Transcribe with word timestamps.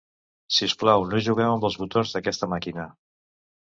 Si 0.55 0.67
us 0.69 0.75
plau, 0.85 1.05
no 1.13 1.21
jugueu 1.29 1.53
amb 1.59 1.69
els 1.71 1.79
botons 1.85 2.19
d'aquesta 2.19 2.53
màquina. 2.59 2.93